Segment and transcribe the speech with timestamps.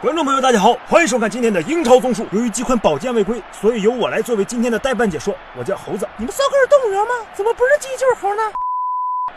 [0.00, 2.26] 观众朋友，大家好，欢迎收看今天的英超综述。
[2.32, 5.34] 由于几款宝剑未归，所以由我来作为今天的代班解说。
[5.54, 6.08] 我叫猴子。
[6.16, 7.26] 你们三个是动物园吗？
[7.34, 8.42] 怎么不是鸡就是猴呢？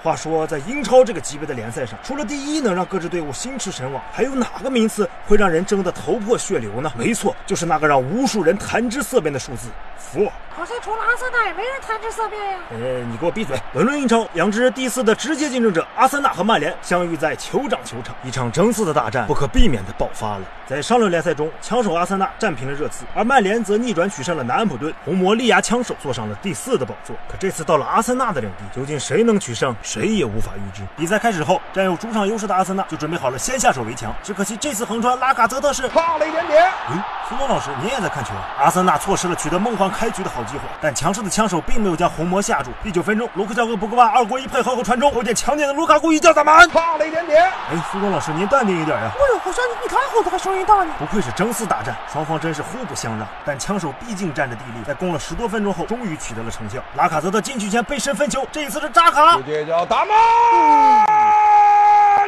[0.03, 6.91] 话说，在英超这个级别的联赛上，除了第一能让各支队伍心驰神往，还有哪个名次会让人争得头破血流呢？
[6.97, 10.29] 没错，就是那个让无数人谈之色变的数字——负。
[10.55, 12.59] 好像除了阿森纳也没人谈之色变呀。
[12.69, 12.77] 呃，
[13.09, 13.59] 你给我闭嘴！
[13.73, 20.41] 本轮英超，两支第四的直接竞争者阿森纳和曼联相遇在酋长球场，一场争四的大战不可避免地爆发了。
[20.67, 27.15] 在上轮联赛中，枪手阿森纳战平了热刺，而曼联则逆转取胜了南安普顿，红魔力压枪手坐上了第四的宝座。
[27.27, 30.81] 可这次到了阿森纳的领地，究竟谁能取胜，谁也无法预知。
[30.97, 36.67] 比赛开始后，占有主场优势的阿森纳就准备好了先下手为强，只可惜这次横穿拉卡泽特是差了一点点。
[36.89, 38.31] 嗯，苏东老师，您也在看球？
[38.57, 42.71] 阿森纳错失了取得梦幻开局的好机会，但强势的枪手并没有将红魔吓住。
[42.81, 46.67] 第九分钟，卢克肖和博格巴二过一配合后传中，后见强点的卢卡库一脚打满。
[46.71, 47.43] 差了一点点。
[47.43, 49.11] 哎，苏东老师，您淡定一点呀！
[49.13, 50.91] 哎呦，好像你比他猴子还声音大呢。
[50.97, 53.27] 不愧是争四大战，双方真是互不相让。
[53.45, 56.79] 但枪手毕竟占着地利，在攻了十多分钟后，终于取得了成效。
[56.97, 59.43] 拉卡泽特禁区前背身分球，这一次是扎卡直。
[59.43, 60.15] 接叫打满，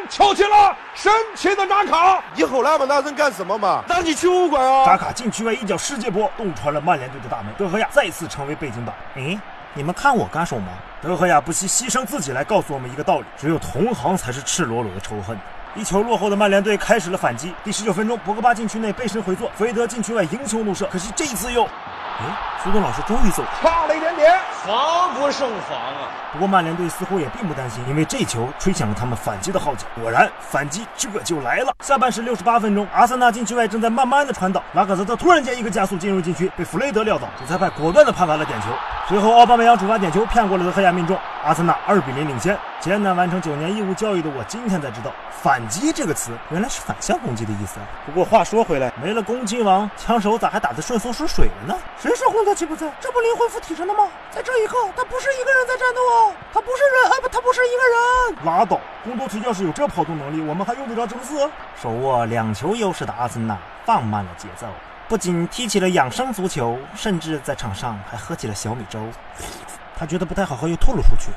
[0.09, 2.21] 球进了，神奇的扎卡。
[2.33, 3.81] 你吼那么大声干什么嘛？
[3.87, 4.85] 那你去物馆啊！
[4.85, 7.53] 扎卡禁区外一脚世界波，洞穿了曼联队的大门。
[7.57, 8.93] 德赫亚再次成为背景板。
[9.15, 9.39] 诶，
[9.73, 10.67] 你们看我干什么？
[11.01, 15.39] 德赫亚不惜牺牲自己来告诉我们一个道理：只有同行才是赤裸裸的仇恨。
[15.75, 17.55] 一球落后的曼联队开始了反击。
[17.63, 21.63] 第十九分钟，博格巴禁区内背身回做，弗雷德禁区外迎球怒射，可惜这一次又……
[22.17, 22.23] 哎，
[22.63, 23.49] 苏东老师终于走了。
[23.61, 24.39] 差了一点点。
[24.65, 24.73] 防
[25.25, 26.11] 不胜防啊！
[26.31, 29.87] 不过曼联队似乎也并不担心，因为这球吹响了他们反击的号角。
[29.99, 31.73] 果然，反击这就来了。
[31.79, 38.67] 下半时六十八分钟，阿森纳禁区外正在慢慢的传导，拉卡泽特突然间一个加速进入禁区，被弗雷德撂倒，主裁判果断的判罚了点球。
[39.07, 42.57] 随后奥巴梅扬主罚点球骗过了德赫亚命中，阿森纳二比零领先。
[42.79, 47.85] 艰难完成九年义务教育的我，今天才知道“反击”这个词原来是反向攻击的意思啊。
[48.03, 51.79] 不过话说回来，没了攻击王，枪手咋还打得顺风顺水了呢？
[51.99, 52.91] 谁说红头旗不在？
[52.99, 54.07] 这不灵魂附体着呢吗？
[54.31, 58.45] 在这一刻，他不是一个人在战斗啊，他不是人，啊不，他不是一个人。
[58.57, 58.79] 拉倒！
[59.03, 61.47] 公多腿要是有这跑动能力，我们还用得着争四？
[61.79, 63.55] 手握两球优势的阿森纳
[63.85, 64.65] 放慢了节奏，
[65.07, 68.99] 不仅踢起了养生足球，甚至在场上还喝起了小米粥。
[69.97, 71.31] 他觉得不太好喝，又吐了出去。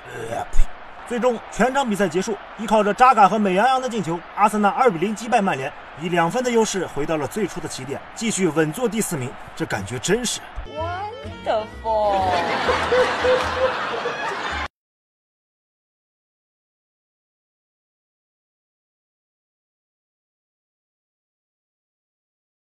[1.07, 9.31] 最终，全场比赛结束，依靠着扎卡和美羊羊的进球，阿森纳二比零击败曼联，以两分的优势回到了最初的起点，继续稳坐第四名。
[9.57, 12.21] 这感觉真是 Wonderful.